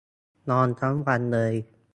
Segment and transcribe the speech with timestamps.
[0.49, 1.53] นอนทั้งวันเลย